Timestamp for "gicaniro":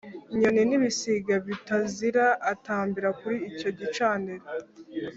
3.77-4.45